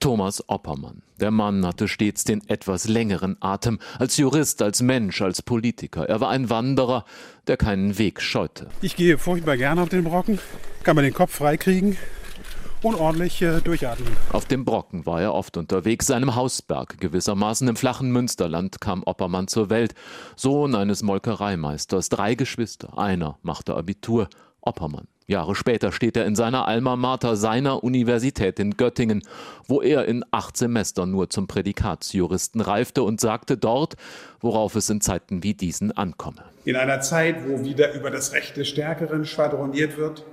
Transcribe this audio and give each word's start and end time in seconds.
Thomas 0.00 0.42
Oppermann. 0.48 1.02
Der 1.20 1.30
Mann 1.30 1.66
hatte 1.66 1.86
stets 1.86 2.24
den 2.24 2.40
etwas 2.48 2.88
längeren 2.88 3.36
Atem, 3.40 3.78
als 3.98 4.16
Jurist, 4.16 4.62
als 4.62 4.80
Mensch, 4.80 5.20
als 5.20 5.42
Politiker. 5.42 6.08
Er 6.08 6.22
war 6.22 6.30
ein 6.30 6.48
Wanderer, 6.48 7.04
der 7.46 7.58
keinen 7.58 7.98
Weg 7.98 8.22
scheute. 8.22 8.68
Ich 8.80 8.96
gehe 8.96 9.18
furchtbar 9.18 9.58
gerne 9.58 9.82
auf 9.82 9.90
den 9.90 10.02
Brocken, 10.02 10.38
kann 10.84 10.96
man 10.96 11.04
den 11.04 11.12
Kopf 11.12 11.34
freikriegen 11.34 11.98
und 12.82 12.94
ordentlich 12.94 13.42
äh, 13.42 13.60
durchatmen. 13.60 14.08
Auf 14.32 14.46
dem 14.46 14.64
Brocken 14.64 15.04
war 15.04 15.20
er 15.20 15.34
oft 15.34 15.58
unterwegs, 15.58 16.06
seinem 16.06 16.34
Hausberg 16.34 16.98
gewissermaßen 16.98 17.68
im 17.68 17.76
flachen 17.76 18.10
Münsterland 18.10 18.80
kam 18.80 19.02
Oppermann 19.04 19.48
zur 19.48 19.68
Welt. 19.68 19.94
Sohn 20.34 20.74
eines 20.74 21.02
Molkereimeisters, 21.02 22.08
drei 22.08 22.34
Geschwister, 22.34 22.96
einer 22.96 23.38
machte 23.42 23.76
Abitur, 23.76 24.28
Oppermann. 24.62 25.08
Jahre 25.30 25.54
später 25.54 25.92
steht 25.92 26.16
er 26.16 26.26
in 26.26 26.36
seiner 26.36 26.68
Alma 26.68 26.96
Mater 26.96 27.36
seiner 27.36 27.82
Universität 27.82 28.58
in 28.58 28.76
Göttingen, 28.76 29.22
wo 29.66 29.80
er 29.80 30.04
in 30.04 30.24
acht 30.30 30.56
Semestern 30.56 31.10
nur 31.10 31.30
zum 31.30 31.46
Prädikatsjuristen 31.46 32.60
reifte 32.60 33.02
und 33.02 33.20
sagte 33.20 33.56
dort, 33.56 33.94
worauf 34.40 34.74
es 34.74 34.90
in 34.90 35.00
Zeiten 35.00 35.42
wie 35.42 35.54
diesen 35.54 35.92
ankomme. 35.92 36.44
In 36.64 36.76
einer 36.76 37.00
Zeit, 37.00 37.48
wo 37.48 37.64
wieder 37.64 37.94
über 37.94 38.10
das 38.10 38.32
Recht 38.32 38.56
des 38.56 38.68
Stärkeren 38.68 39.24
schwadroniert 39.24 39.96
wird, 39.96 40.24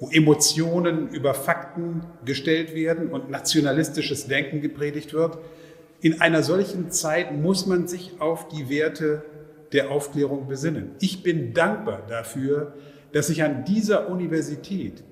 wo 0.00 0.08
Emotionen 0.08 1.08
über 1.08 1.34
Fakten 1.34 2.02
gestellt 2.24 2.74
werden 2.74 3.10
und 3.10 3.30
nationalistisches 3.30 4.26
Denken 4.26 4.60
gepredigt 4.60 5.12
wird, 5.12 5.38
in 6.00 6.20
einer 6.20 6.42
solchen 6.42 6.90
Zeit 6.90 7.32
muss 7.32 7.66
man 7.66 7.88
sich 7.88 8.20
auf 8.20 8.48
die 8.48 8.68
Werte 8.68 9.24
der 9.72 9.90
Aufklärung 9.90 10.46
besinnen. 10.46 10.92
Ich 11.00 11.22
bin 11.22 11.54
dankbar 11.54 12.02
dafür, 12.08 12.74
dass 13.14 13.30
ich 13.30 13.44
an 13.44 13.64
dieser 13.64 14.10
Universität 14.10 15.04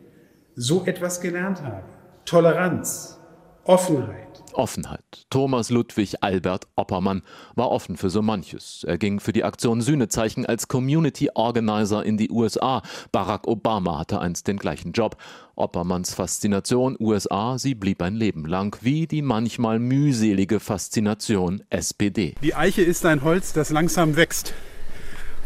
so 0.57 0.85
etwas 0.85 1.21
gelernt 1.21 1.63
habe. 1.63 1.85
Toleranz, 2.25 3.21
Offenheit. 3.65 4.43
Offenheit. 4.55 5.05
Thomas 5.31 5.71
Ludwig 5.71 6.17
Albert 6.21 6.67
Oppermann 6.75 7.23
war 7.55 7.71
offen 7.71 7.97
für 7.97 8.11
so 8.11 8.21
manches. 8.21 8.85
Er 8.85 8.99
ging 8.99 9.21
für 9.21 9.33
die 9.33 9.45
Aktion 9.45 9.81
Sühnezeichen 9.81 10.45
als 10.45 10.67
Community 10.67 11.31
Organizer 11.35 12.05
in 12.05 12.17
die 12.17 12.29
USA. 12.31 12.83
Barack 13.13 13.47
Obama 13.47 14.01
hatte 14.01 14.21
einst 14.21 14.49
den 14.49 14.57
gleichen 14.57 14.91
Job. 14.91 15.17
Oppermanns 15.55 16.13
Faszination 16.13 16.97
USA, 16.99 17.57
sie 17.57 17.77
blieb 17.77 18.03
ein 18.03 18.17
Leben 18.17 18.47
lang, 18.47 18.77
wie 18.81 19.07
die 19.07 19.23
manchmal 19.23 19.79
mühselige 19.79 20.59
Faszination 20.59 21.63
SPD. 21.71 22.35
Die 22.43 22.57
Eiche 22.57 22.83
ist 22.83 23.07
ein 23.07 23.23
Holz, 23.23 23.53
das 23.53 23.71
langsam 23.71 24.17
wächst. 24.17 24.55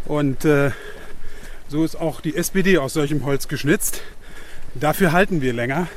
Und 0.07 0.47
äh, 0.47 0.71
so 1.69 1.85
ist 1.85 1.97
auch 1.97 2.21
die 2.21 2.37
SPD 2.37 2.79
aus 2.79 2.93
solchem 2.93 3.25
Holz 3.25 3.49
geschnitzt. 3.49 4.01
Dafür 4.75 5.13
halten 5.13 5.41
wir 5.41 5.53
länger. 5.53 5.89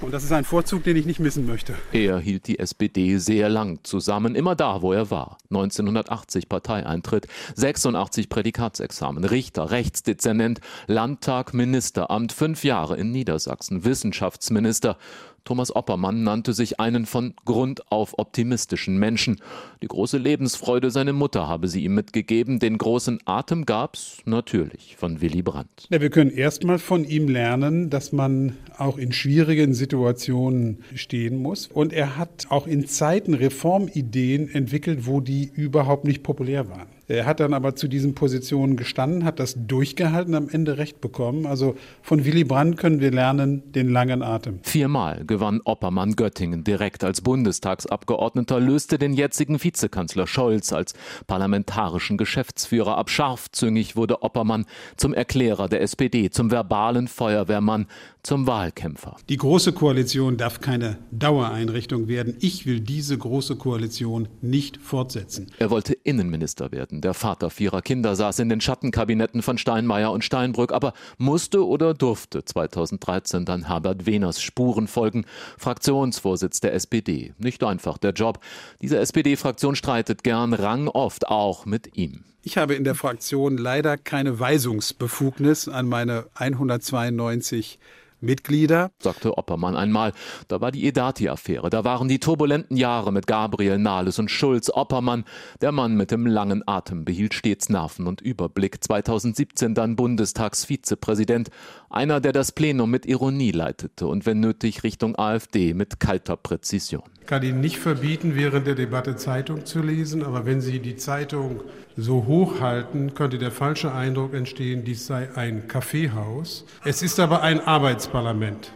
Und 0.00 0.12
das 0.12 0.24
ist 0.24 0.32
ein 0.32 0.44
Vorzug, 0.44 0.84
den 0.84 0.96
ich 0.96 1.06
nicht 1.06 1.20
missen 1.20 1.46
möchte. 1.46 1.74
Er 1.92 2.18
hielt 2.18 2.46
die 2.46 2.58
SPD 2.58 3.16
sehr 3.16 3.48
lang 3.48 3.78
zusammen, 3.84 4.34
immer 4.34 4.54
da, 4.54 4.82
wo 4.82 4.92
er 4.92 5.10
war. 5.10 5.38
1980 5.50 6.48
Parteieintritt, 6.48 7.26
86 7.54 8.28
Prädikatsexamen, 8.28 9.24
Richter, 9.24 9.70
Rechtsdezernent, 9.70 10.60
Landtag, 10.88 11.54
Ministeramt, 11.54 12.32
fünf 12.32 12.64
Jahre 12.64 12.96
in 12.96 13.12
Niedersachsen, 13.12 13.84
Wissenschaftsminister. 13.84 14.98
Thomas 15.44 15.76
Oppermann 15.76 16.22
nannte 16.22 16.54
sich 16.54 16.80
einen 16.80 17.04
von 17.04 17.34
Grund 17.44 17.92
auf 17.92 18.18
optimistischen 18.18 18.98
Menschen. 18.98 19.42
Die 19.82 19.88
große 19.88 20.16
Lebensfreude 20.16 20.90
seine 20.90 21.12
Mutter 21.12 21.46
habe 21.46 21.68
sie 21.68 21.84
ihm 21.84 21.94
mitgegeben. 21.94 22.58
Den 22.58 22.78
großen 22.78 23.18
Atem 23.26 23.66
gab's 23.66 24.18
natürlich 24.24 24.96
von 24.96 25.20
Willy 25.20 25.42
Brandt. 25.42 25.86
Ja, 25.90 26.00
wir 26.00 26.08
können 26.08 26.30
erstmal 26.30 26.78
von 26.78 27.04
ihm 27.04 27.28
lernen, 27.28 27.90
dass 27.90 28.12
man 28.12 28.56
auch 28.78 28.96
in 28.96 29.12
schwierigen 29.12 29.74
Situationen 29.74 30.82
stehen 30.94 31.36
muss. 31.36 31.66
Und 31.66 31.92
er 31.92 32.16
hat 32.16 32.46
auch 32.48 32.66
in 32.66 32.86
Zeiten 32.86 33.34
Reformideen 33.34 34.48
entwickelt, 34.48 35.06
wo 35.06 35.20
die 35.20 35.50
überhaupt 35.54 36.04
nicht 36.04 36.22
populär 36.22 36.70
waren. 36.70 36.93
Er 37.06 37.26
hat 37.26 37.40
dann 37.40 37.52
aber 37.52 37.76
zu 37.76 37.86
diesen 37.86 38.14
Positionen 38.14 38.76
gestanden, 38.76 39.24
hat 39.24 39.38
das 39.38 39.56
durchgehalten, 39.66 40.34
am 40.34 40.48
Ende 40.48 40.78
Recht 40.78 41.00
bekommen. 41.00 41.46
Also 41.46 41.74
von 42.02 42.24
Willy 42.24 42.44
Brandt 42.44 42.78
können 42.78 43.00
wir 43.00 43.10
lernen, 43.10 43.62
den 43.72 43.90
langen 43.90 44.22
Atem. 44.22 44.60
Viermal 44.62 45.24
gewann 45.26 45.60
Oppermann 45.64 46.16
Göttingen 46.16 46.64
direkt 46.64 47.04
als 47.04 47.20
Bundestagsabgeordneter, 47.20 48.58
löste 48.58 48.98
den 48.98 49.12
jetzigen 49.12 49.62
Vizekanzler 49.62 50.26
Scholz 50.26 50.72
als 50.72 50.94
parlamentarischen 51.26 52.16
Geschäftsführer 52.16 52.96
ab. 52.96 53.10
Scharfzüngig 53.10 53.96
wurde 53.96 54.22
Oppermann 54.22 54.64
zum 54.96 55.12
Erklärer 55.12 55.68
der 55.68 55.82
SPD, 55.82 56.30
zum 56.30 56.50
verbalen 56.50 57.08
Feuerwehrmann, 57.08 57.86
zum 58.22 58.46
Wahlkämpfer. 58.46 59.16
Die 59.28 59.36
Große 59.36 59.72
Koalition 59.72 60.38
darf 60.38 60.60
keine 60.60 60.98
Dauereinrichtung 61.10 62.08
werden. 62.08 62.36
Ich 62.40 62.64
will 62.64 62.80
diese 62.80 63.18
Große 63.18 63.56
Koalition 63.56 64.28
nicht 64.40 64.78
fortsetzen. 64.78 65.48
Er 65.58 65.70
wollte 65.70 65.93
Innenminister 66.04 66.70
werden. 66.70 67.00
Der 67.00 67.14
Vater 67.14 67.50
vierer 67.50 67.82
Kinder 67.82 68.14
saß 68.14 68.38
in 68.38 68.48
den 68.48 68.60
Schattenkabinetten 68.60 69.42
von 69.42 69.58
Steinmeier 69.58 70.12
und 70.12 70.22
Steinbrück, 70.24 70.72
aber 70.72 70.92
musste 71.18 71.66
oder 71.66 71.94
durfte 71.94 72.44
2013 72.44 73.44
dann 73.44 73.66
Herbert 73.66 74.06
Wehners 74.06 74.40
Spuren 74.40 74.86
folgen, 74.86 75.24
Fraktionsvorsitz 75.58 76.60
der 76.60 76.74
SPD. 76.74 77.34
Nicht 77.38 77.64
einfach 77.64 77.98
der 77.98 78.12
Job. 78.12 78.38
Diese 78.80 78.98
SPD-Fraktion 78.98 79.74
streitet 79.74 80.22
gern, 80.22 80.52
rang 80.52 80.88
oft 80.88 81.26
auch 81.26 81.66
mit 81.66 81.96
ihm. 81.96 82.24
Ich 82.42 82.58
habe 82.58 82.74
in 82.74 82.84
der 82.84 82.94
Fraktion 82.94 83.56
leider 83.56 83.96
keine 83.96 84.38
Weisungsbefugnis 84.38 85.66
an 85.66 85.88
meine 85.88 86.26
192 86.34 87.78
Mitglieder, 88.24 88.90
sagte 88.98 89.38
Oppermann 89.38 89.76
einmal. 89.76 90.12
Da 90.48 90.60
war 90.60 90.72
die 90.72 90.86
Edati-Affäre, 90.86 91.70
da 91.70 91.84
waren 91.84 92.08
die 92.08 92.18
turbulenten 92.18 92.76
Jahre 92.76 93.12
mit 93.12 93.26
Gabriel 93.26 93.78
Nahles 93.78 94.18
und 94.18 94.30
Schulz. 94.30 94.70
Oppermann, 94.70 95.24
der 95.60 95.72
Mann 95.72 95.96
mit 95.96 96.10
dem 96.10 96.26
langen 96.26 96.62
Atem, 96.66 97.04
behielt 97.04 97.34
stets 97.34 97.68
Nerven 97.68 98.06
und 98.06 98.20
Überblick. 98.20 98.82
2017 98.82 99.74
dann 99.74 99.96
Bundestagsvizepräsident, 99.96 101.50
einer, 101.90 102.20
der 102.20 102.32
das 102.32 102.52
Plenum 102.52 102.90
mit 102.90 103.06
Ironie 103.06 103.52
leitete 103.52 104.06
und 104.06 104.26
wenn 104.26 104.40
nötig 104.40 104.82
Richtung 104.82 105.16
AfD 105.16 105.74
mit 105.74 106.00
kalter 106.00 106.36
Präzision. 106.36 107.13
Ich 107.24 107.28
kann 107.28 107.42
Ihnen 107.42 107.62
nicht 107.62 107.78
verbieten, 107.78 108.34
während 108.34 108.66
der 108.66 108.74
Debatte 108.74 109.16
Zeitung 109.16 109.64
zu 109.64 109.80
lesen, 109.80 110.22
aber 110.22 110.44
wenn 110.44 110.60
Sie 110.60 110.78
die 110.78 110.96
Zeitung 110.96 111.62
so 111.96 112.26
hochhalten, 112.26 113.14
könnte 113.14 113.38
der 113.38 113.50
falsche 113.50 113.94
Eindruck 113.94 114.34
entstehen, 114.34 114.84
dies 114.84 115.06
sei 115.06 115.34
ein 115.34 115.66
Kaffeehaus. 115.66 116.66
Es 116.84 117.00
ist 117.00 117.18
aber 117.18 117.40
ein 117.40 117.60
Arbeitsparlament. 117.60 118.72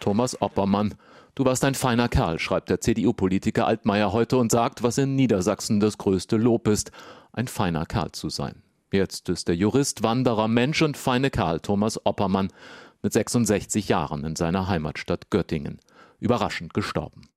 Thomas 0.00 0.40
Oppermann. 0.40 0.94
Du 1.34 1.44
warst 1.44 1.66
ein 1.66 1.74
feiner 1.74 2.08
Kerl, 2.08 2.38
schreibt 2.38 2.70
der 2.70 2.80
CDU-Politiker 2.80 3.66
Altmaier 3.66 4.14
heute 4.14 4.38
und 4.38 4.50
sagt, 4.50 4.82
was 4.82 4.96
in 4.96 5.14
Niedersachsen 5.14 5.80
das 5.80 5.98
größte 5.98 6.38
Lob 6.38 6.68
ist, 6.68 6.90
ein 7.34 7.48
feiner 7.48 7.84
Kerl 7.84 8.12
zu 8.12 8.30
sein. 8.30 8.62
Jetzt 8.90 9.28
ist 9.28 9.48
der 9.48 9.56
Jurist, 9.56 10.02
Wanderer, 10.02 10.48
Mensch 10.48 10.80
und 10.80 10.96
feine 10.96 11.28
Kerl 11.28 11.60
Thomas 11.60 12.00
Oppermann 12.06 12.48
mit 13.02 13.12
66 13.12 13.90
Jahren 13.90 14.24
in 14.24 14.36
seiner 14.36 14.68
Heimatstadt 14.68 15.28
Göttingen 15.28 15.80
überraschend 16.24 16.72
gestorben. 16.72 17.28